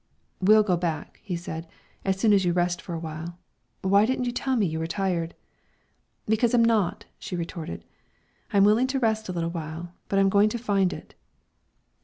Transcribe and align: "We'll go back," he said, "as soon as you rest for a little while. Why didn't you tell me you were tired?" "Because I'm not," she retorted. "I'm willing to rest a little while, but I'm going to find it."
"We'll 0.41 0.63
go 0.63 0.77
back," 0.77 1.19
he 1.21 1.35
said, 1.35 1.67
"as 2.03 2.19
soon 2.19 2.33
as 2.33 2.43
you 2.43 2.53
rest 2.53 2.81
for 2.81 2.93
a 2.93 2.95
little 2.95 3.07
while. 3.07 3.37
Why 3.83 4.07
didn't 4.07 4.23
you 4.25 4.31
tell 4.31 4.55
me 4.55 4.65
you 4.65 4.79
were 4.79 4.87
tired?" 4.87 5.35
"Because 6.25 6.55
I'm 6.55 6.65
not," 6.65 7.05
she 7.19 7.35
retorted. 7.35 7.85
"I'm 8.51 8.63
willing 8.63 8.87
to 8.87 8.99
rest 8.99 9.29
a 9.29 9.31
little 9.31 9.51
while, 9.51 9.93
but 10.09 10.17
I'm 10.17 10.29
going 10.29 10.49
to 10.49 10.57
find 10.57 10.91
it." 10.91 11.13